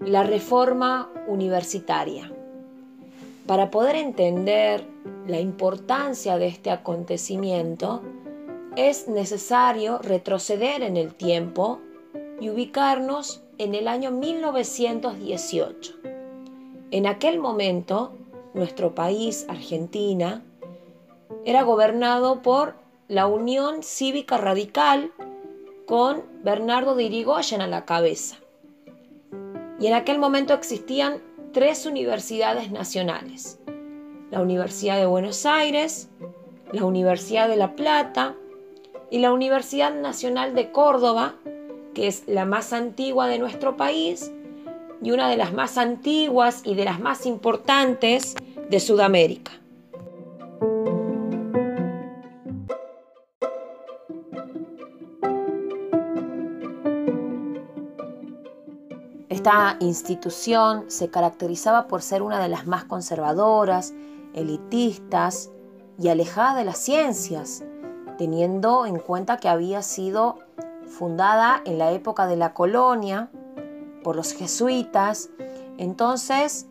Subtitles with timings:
[0.00, 2.32] La reforma universitaria.
[3.46, 4.86] Para poder entender
[5.26, 8.02] la importancia de este acontecimiento,
[8.76, 11.80] es necesario retroceder en el tiempo
[12.40, 15.94] y ubicarnos en el año 1918.
[16.90, 18.12] En aquel momento,
[18.54, 20.42] nuestro país, Argentina,
[21.44, 22.81] era gobernado por
[23.12, 25.12] la Unión Cívica Radical
[25.84, 28.38] con Bernardo de Irigoyen a la cabeza.
[29.78, 31.20] Y en aquel momento existían
[31.52, 33.58] tres universidades nacionales.
[34.30, 36.08] La Universidad de Buenos Aires,
[36.72, 38.34] la Universidad de La Plata
[39.10, 41.34] y la Universidad Nacional de Córdoba,
[41.92, 44.32] que es la más antigua de nuestro país
[45.02, 48.36] y una de las más antiguas y de las más importantes
[48.70, 49.52] de Sudamérica.
[59.42, 63.92] Esta institución se caracterizaba por ser una de las más conservadoras,
[64.34, 65.50] elitistas
[65.98, 67.64] y alejada de las ciencias,
[68.18, 70.38] teniendo en cuenta que había sido
[70.86, 73.30] fundada en la época de la colonia
[74.04, 75.30] por los jesuitas,
[75.76, 76.68] entonces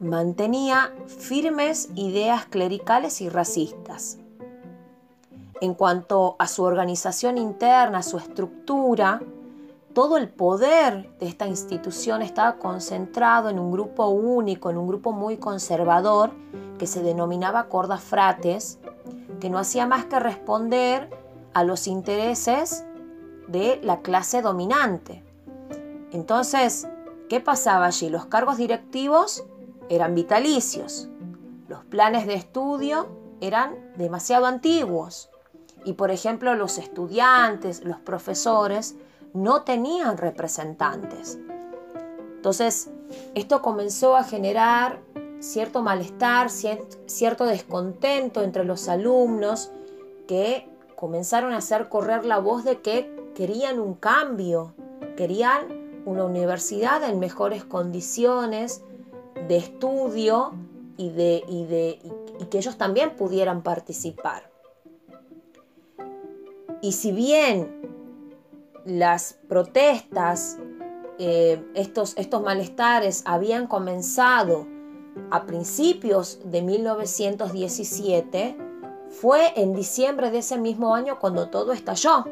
[0.00, 4.16] mantenía firmes ideas clericales y racistas.
[5.60, 9.20] En cuanto a su organización interna, su estructura,
[9.94, 15.12] todo el poder de esta institución estaba concentrado en un grupo único, en un grupo
[15.12, 16.32] muy conservador
[16.78, 18.80] que se denominaba Corda Frates,
[19.40, 21.08] que no hacía más que responder
[21.54, 22.84] a los intereses
[23.46, 25.22] de la clase dominante.
[26.10, 26.88] Entonces,
[27.28, 28.08] ¿qué pasaba allí?
[28.08, 29.44] Los cargos directivos
[29.88, 31.08] eran vitalicios,
[31.68, 33.06] los planes de estudio
[33.40, 35.30] eran demasiado antiguos
[35.84, 38.96] y, por ejemplo, los estudiantes, los profesores,
[39.34, 41.38] no tenían representantes.
[42.36, 42.90] Entonces,
[43.34, 45.00] esto comenzó a generar
[45.40, 49.72] cierto malestar, cierto descontento entre los alumnos
[50.26, 54.74] que comenzaron a hacer correr la voz de que querían un cambio,
[55.16, 58.82] querían una universidad en mejores condiciones
[59.48, 60.52] de estudio
[60.96, 64.50] y, de, y que ellos también pudieran participar.
[66.80, 68.03] Y si bien
[68.84, 70.58] las protestas,
[71.18, 74.66] eh, estos, estos malestares habían comenzado
[75.30, 78.56] a principios de 1917,
[79.08, 82.24] fue en diciembre de ese mismo año cuando todo estalló.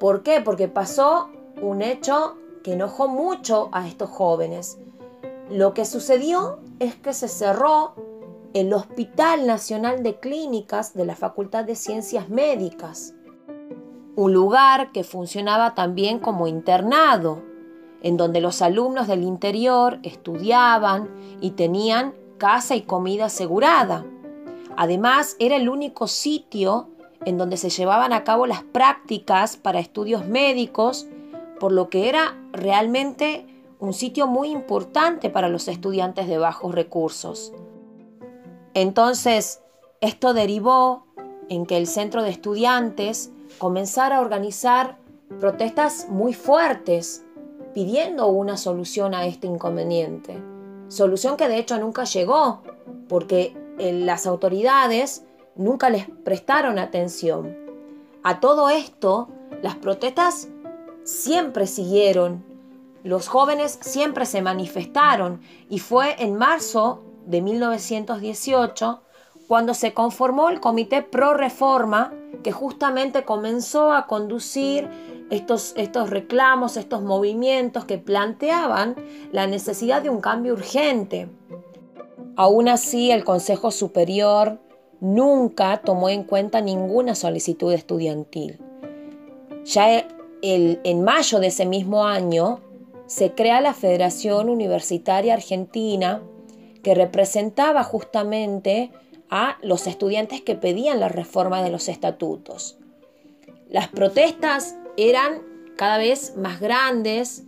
[0.00, 0.40] ¿Por qué?
[0.40, 1.30] Porque pasó
[1.62, 4.78] un hecho que enojó mucho a estos jóvenes.
[5.48, 7.94] Lo que sucedió es que se cerró
[8.52, 13.14] el Hospital Nacional de Clínicas de la Facultad de Ciencias Médicas
[14.16, 17.42] un lugar que funcionaba también como internado,
[18.02, 21.08] en donde los alumnos del interior estudiaban
[21.40, 24.04] y tenían casa y comida asegurada.
[24.76, 26.88] Además, era el único sitio
[27.24, 31.06] en donde se llevaban a cabo las prácticas para estudios médicos,
[31.58, 33.46] por lo que era realmente
[33.78, 37.52] un sitio muy importante para los estudiantes de bajos recursos.
[38.72, 39.62] Entonces,
[40.00, 41.06] esto derivó
[41.48, 44.96] en que el centro de estudiantes comenzar a organizar
[45.38, 47.26] protestas muy fuertes
[47.74, 50.42] pidiendo una solución a este inconveniente.
[50.88, 52.62] Solución que de hecho nunca llegó
[53.06, 55.24] porque eh, las autoridades
[55.56, 57.54] nunca les prestaron atención.
[58.22, 59.28] A todo esto,
[59.62, 60.48] las protestas
[61.04, 62.42] siempre siguieron,
[63.04, 69.02] los jóvenes siempre se manifestaron y fue en marzo de 1918
[69.46, 74.88] cuando se conformó el Comité Pro Reforma que justamente comenzó a conducir
[75.30, 78.96] estos, estos reclamos, estos movimientos que planteaban
[79.32, 81.28] la necesidad de un cambio urgente.
[82.36, 84.58] Aún así, el Consejo Superior
[85.00, 88.58] nunca tomó en cuenta ninguna solicitud estudiantil.
[89.64, 90.06] Ya
[90.42, 92.60] en mayo de ese mismo año
[93.06, 96.22] se crea la Federación Universitaria Argentina
[96.82, 98.90] que representaba justamente
[99.30, 102.78] a los estudiantes que pedían la reforma de los estatutos.
[103.68, 105.42] Las protestas eran
[105.76, 107.44] cada vez más grandes,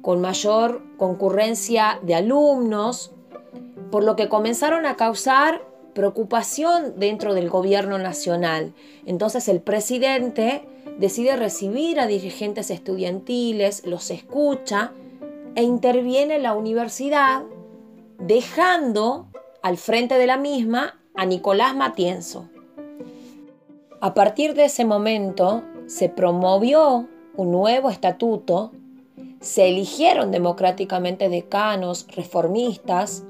[0.00, 3.12] con mayor concurrencia de alumnos,
[3.90, 5.62] por lo que comenzaron a causar
[5.94, 8.74] preocupación dentro del gobierno nacional.
[9.06, 10.66] Entonces el presidente
[10.98, 14.92] decide recibir a dirigentes estudiantiles, los escucha
[15.54, 17.42] e interviene la universidad,
[18.18, 19.28] dejando
[19.62, 22.48] al frente de la misma a Nicolás Matienzo.
[24.00, 28.72] A partir de ese momento, se promovió un nuevo estatuto,
[29.40, 33.24] se eligieron democráticamente decanos reformistas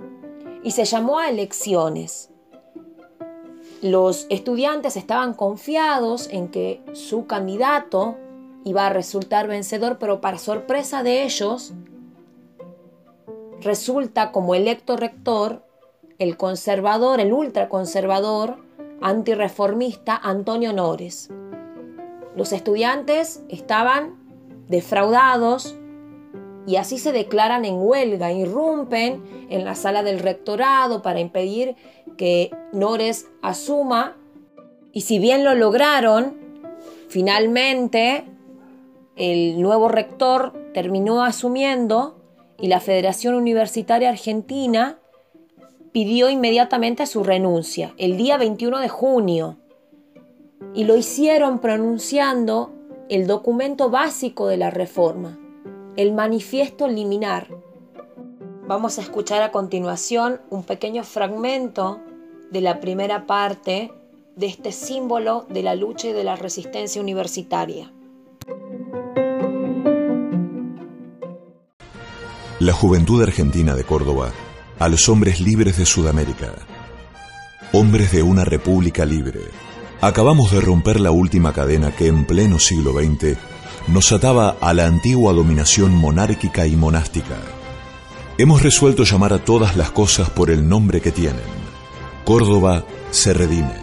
[0.62, 2.30] y se llamó a elecciones.
[3.82, 8.16] Los estudiantes estaban confiados en que su candidato
[8.64, 11.74] iba a resultar vencedor, pero para sorpresa de ellos,
[13.60, 15.62] resulta como electo rector
[16.18, 18.56] el conservador, el ultraconservador,
[19.00, 21.30] antirreformista Antonio Nores.
[22.36, 24.16] Los estudiantes estaban
[24.68, 25.76] defraudados
[26.66, 31.76] y así se declaran en huelga, irrumpen en la sala del rectorado para impedir
[32.16, 34.16] que Nores asuma
[34.92, 36.36] y si bien lo lograron,
[37.08, 38.24] finalmente
[39.16, 42.16] el nuevo rector terminó asumiendo
[42.58, 44.98] y la Federación Universitaria Argentina
[45.94, 49.58] pidió inmediatamente su renuncia, el día 21 de junio,
[50.74, 52.72] y lo hicieron pronunciando
[53.08, 55.38] el documento básico de la reforma,
[55.94, 57.46] el manifiesto liminar.
[58.66, 62.00] Vamos a escuchar a continuación un pequeño fragmento
[62.50, 63.92] de la primera parte
[64.34, 67.92] de este símbolo de la lucha y de la resistencia universitaria.
[72.58, 74.32] La juventud argentina de Córdoba
[74.84, 76.52] a los hombres libres de Sudamérica.
[77.72, 79.40] Hombres de una república libre.
[80.02, 83.38] Acabamos de romper la última cadena que en pleno siglo XX
[83.88, 87.38] nos ataba a la antigua dominación monárquica y monástica.
[88.36, 91.48] Hemos resuelto llamar a todas las cosas por el nombre que tienen.
[92.26, 93.78] Córdoba se redime.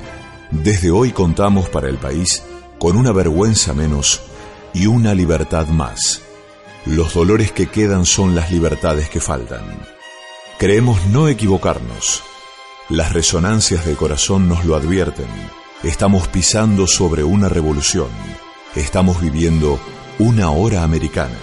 [0.52, 2.44] Desde hoy contamos para el país
[2.78, 4.22] con una vergüenza menos
[4.72, 6.22] y una libertad más.
[6.86, 10.00] Los dolores que quedan son las libertades que faltan.
[10.62, 12.24] Creemos no equivocarnos.
[12.88, 15.26] Las resonancias del corazón nos lo advierten.
[15.82, 18.10] Estamos pisando sobre una revolución.
[18.76, 19.80] Estamos viviendo
[20.20, 21.40] una hora americana.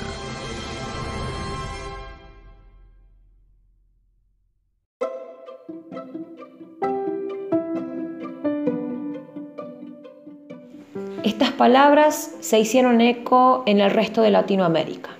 [11.25, 15.11] Estas palabras se hicieron eco en el resto de Latinoamérica.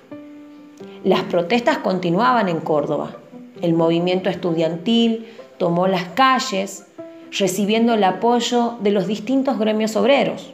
[1.03, 3.17] Las protestas continuaban en Córdoba.
[3.61, 5.27] El movimiento estudiantil
[5.57, 6.85] tomó las calles
[7.31, 10.53] recibiendo el apoyo de los distintos gremios obreros.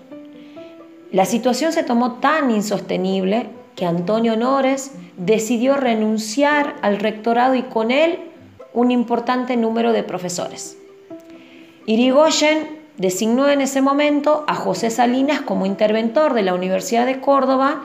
[1.11, 7.91] La situación se tomó tan insostenible que Antonio Honores decidió renunciar al rectorado y con
[7.91, 8.19] él
[8.73, 10.77] un importante número de profesores.
[11.85, 17.83] Irigoyen designó en ese momento a José Salinas como interventor de la Universidad de Córdoba,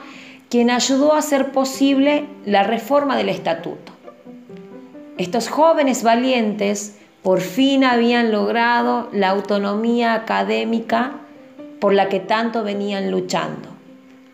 [0.49, 3.93] quien ayudó a hacer posible la reforma del estatuto.
[5.17, 11.13] Estos jóvenes valientes por fin habían logrado la autonomía académica
[11.79, 13.69] por la que tanto venían luchando.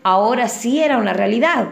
[0.02, 1.68] Ahora sí era una realidad.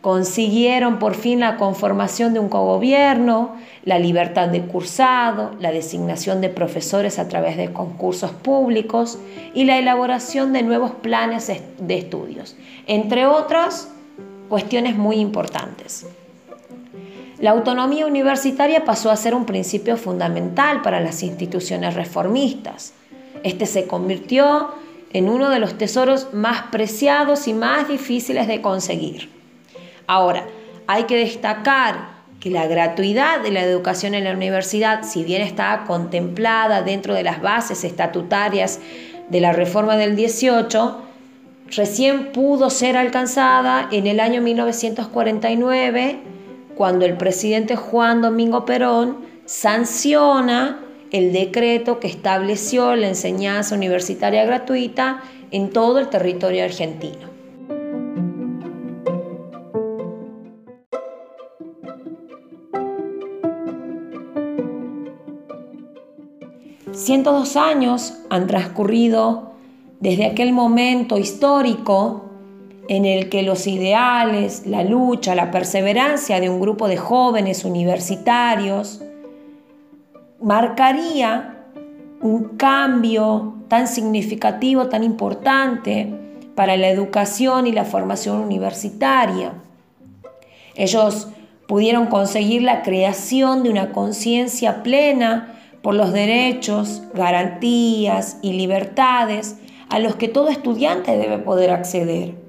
[0.00, 6.48] Consiguieron por fin la conformación de un cogobierno, la libertad de cursado, la designación de
[6.48, 9.18] profesores a través de concursos públicos
[9.54, 12.56] y la elaboración de nuevos planes de estudios,
[12.86, 13.88] entre otras
[14.48, 16.06] cuestiones muy importantes.
[17.44, 22.94] La autonomía universitaria pasó a ser un principio fundamental para las instituciones reformistas.
[23.42, 24.70] Este se convirtió
[25.12, 29.28] en uno de los tesoros más preciados y más difíciles de conseguir.
[30.06, 30.46] Ahora,
[30.86, 35.84] hay que destacar que la gratuidad de la educación en la universidad, si bien está
[35.86, 38.80] contemplada dentro de las bases estatutarias
[39.28, 40.96] de la reforma del 18,
[41.76, 46.32] recién pudo ser alcanzada en el año 1949
[46.76, 55.22] cuando el presidente Juan Domingo Perón sanciona el decreto que estableció la enseñanza universitaria gratuita
[55.50, 57.34] en todo el territorio argentino.
[67.34, 69.52] dos años han transcurrido
[70.00, 72.30] desde aquel momento histórico
[72.88, 79.00] en el que los ideales, la lucha, la perseverancia de un grupo de jóvenes universitarios
[80.40, 81.64] marcaría
[82.20, 86.14] un cambio tan significativo, tan importante
[86.54, 89.54] para la educación y la formación universitaria.
[90.74, 91.28] Ellos
[91.66, 99.56] pudieron conseguir la creación de una conciencia plena por los derechos, garantías y libertades
[99.88, 102.43] a los que todo estudiante debe poder acceder.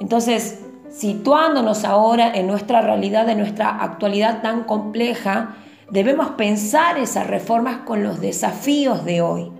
[0.00, 5.56] Entonces, situándonos ahora en nuestra realidad, en nuestra actualidad tan compleja,
[5.90, 9.52] debemos pensar esas reformas con los desafíos de hoy.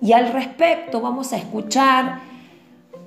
[0.00, 2.20] Y al respecto vamos a escuchar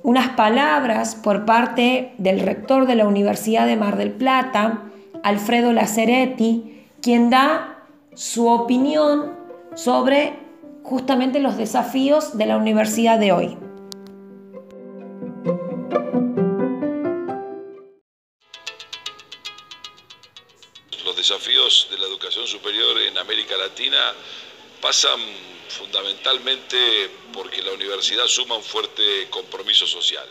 [0.02, 4.82] unas palabras por parte del rector de la Universidad de Mar del Plata,
[5.22, 7.78] Alfredo Laceretti, quien da
[8.14, 9.32] su opinión
[9.74, 10.34] sobre
[10.82, 13.56] justamente los desafíos de la universidad de hoy.
[21.32, 24.12] Desafíos de la educación superior en América Latina
[24.82, 25.18] pasan
[25.68, 30.28] fundamentalmente porque la universidad suma un fuerte compromiso social.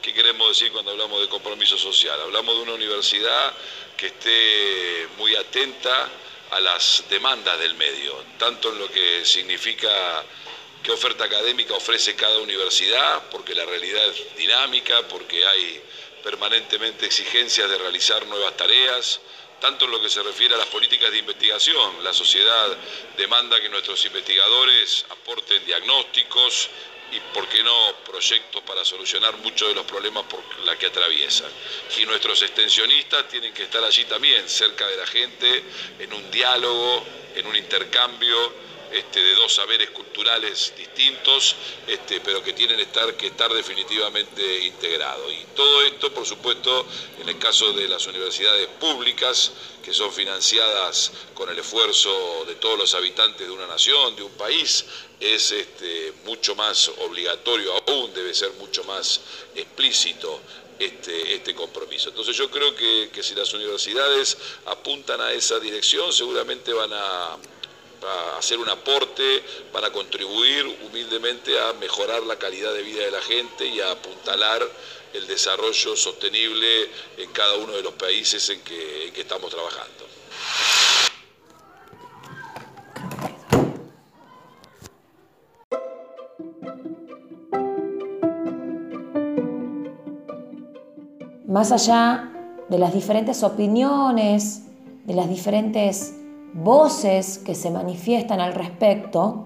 [0.00, 2.20] ¿Qué queremos decir cuando hablamos de compromiso social?
[2.20, 3.54] Hablamos de una universidad
[3.96, 6.08] que esté muy atenta
[6.52, 10.24] a las demandas del medio, tanto en lo que significa
[10.80, 15.82] qué oferta académica ofrece cada universidad, porque la realidad es dinámica, porque hay
[16.22, 19.20] permanentemente exigencias de realizar nuevas tareas,
[19.60, 22.04] tanto en lo que se refiere a las políticas de investigación.
[22.04, 22.76] La sociedad
[23.16, 26.68] demanda que nuestros investigadores aporten diagnósticos
[27.12, 31.50] y, por qué no, proyectos para solucionar muchos de los problemas por la que atraviesan.
[31.98, 35.64] Y nuestros extensionistas tienen que estar allí también, cerca de la gente,
[36.00, 42.52] en un diálogo, en un intercambio este, de dos saberes culturales distintos, este, pero que
[42.52, 42.78] tienen
[43.18, 45.32] que estar definitivamente integrados.
[45.32, 46.86] Y todo esto, por supuesto,
[47.20, 49.52] en el caso de las universidades públicas,
[49.82, 54.32] que son financiadas con el esfuerzo de todos los habitantes de una nación, de un
[54.32, 54.84] país,
[55.20, 59.20] es este, mucho más obligatorio aún, debe ser mucho más
[59.54, 60.40] explícito
[60.78, 62.10] este, compromiso.
[62.10, 67.38] Entonces yo creo que si las universidades apuntan a esa dirección, seguramente van a
[68.04, 73.22] a hacer un aporte para contribuir humildemente a mejorar la calidad de vida de la
[73.22, 74.62] gente y a apuntalar
[75.14, 80.06] el desarrollo sostenible en cada uno de los países en que, estamos trabajando.
[91.46, 92.30] Más allá
[92.68, 94.62] de las diferentes opiniones,
[95.04, 96.15] de las diferentes
[96.62, 99.44] voces que se manifiestan al respecto,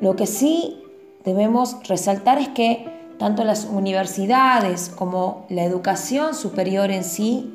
[0.00, 0.82] lo que sí
[1.24, 2.86] debemos resaltar es que
[3.18, 7.54] tanto las universidades como la educación superior en sí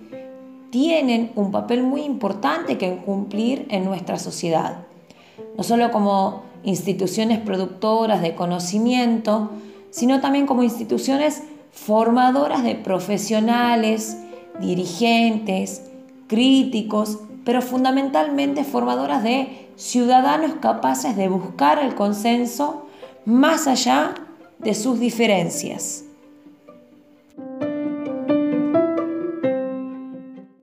[0.71, 4.85] tienen un papel muy importante que cumplir en nuestra sociedad,
[5.57, 9.49] no solo como instituciones productoras de conocimiento,
[9.89, 14.17] sino también como instituciones formadoras de profesionales,
[14.59, 15.88] dirigentes,
[16.29, 22.87] críticos pero fundamentalmente formadoras de ciudadanos capaces de buscar el consenso
[23.25, 24.13] más allá
[24.59, 26.05] de sus diferencias.